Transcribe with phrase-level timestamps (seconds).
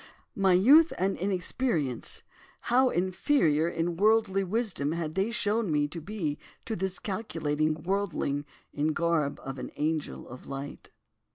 [0.35, 2.23] My youth and inexperience,
[2.73, 8.45] how inferior in worldly wisdom had they shown me to be to this calculating worldling
[8.73, 10.89] in the garb of an angel of light.